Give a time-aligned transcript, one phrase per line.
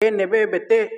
[0.00, 0.90] never bete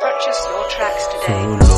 [0.00, 1.77] Purchase your tracks today.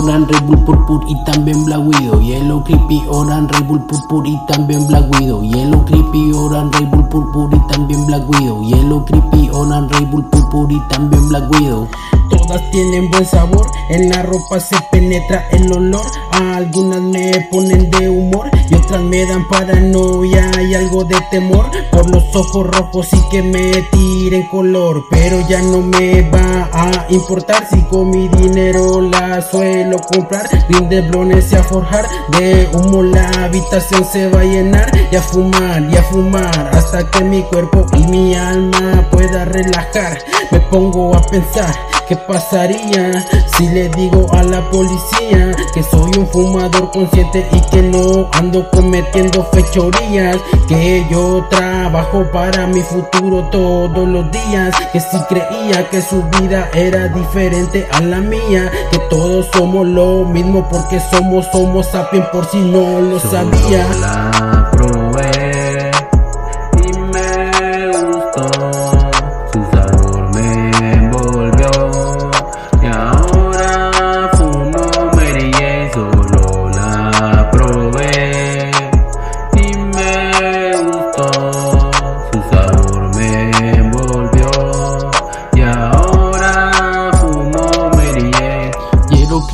[0.00, 2.20] Orange, Red Bull, Purple y también Black Widow.
[2.20, 5.42] Yellow Creepy, Orange, Red Bull, Purple y también Black Widow.
[5.42, 8.62] Yellow Creepy, Orange, Red Bull, Purple y también Black Widow.
[8.62, 11.88] Yellow Creepy, Orange, Red Bull, Purple y también Black Widow.
[12.30, 16.06] Todas tienen buen sabor, en la ropa se penetra el olor.
[16.32, 22.08] Algunas me ponen de humor y otras me dan paranoia y algo de temor por
[22.10, 25.04] los ojos rojos y que me tiren color.
[25.10, 30.48] Pero ya no me va a importar si con mi dinero la suelo comprar.
[30.68, 32.06] Blindeblones y a forjar
[32.38, 37.10] de humo la habitación se va a llenar y a fumar y a fumar hasta
[37.10, 40.18] que mi cuerpo y mi alma pueda relajar.
[40.50, 43.24] Me pongo pensar ¿Qué pasaría
[43.56, 48.68] si le digo a la policía que soy un fumador consciente y que no ando
[48.68, 50.36] cometiendo fechorías?
[50.66, 54.74] Que yo trabajo para mi futuro todos los días.
[54.92, 58.68] Que si creía que su vida era diferente a la mía.
[58.90, 63.86] Que todos somos lo mismo porque somos Homo sapiens por si no lo sabía.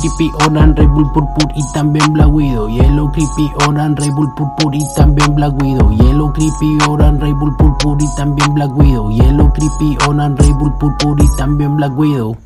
[0.07, 2.69] Creepy, Orange, Red Bull, Purple y también Black Widow.
[2.69, 5.91] Yellow Creepy, Orange, Red Bull, Purple y también Black Widow.
[5.91, 9.11] Yellow Creepy, Orange, Red Bull, Purple y también Black Widow.
[9.11, 12.37] Yellow Creepy, Orange, Red Bull, Purple y también Black Widow.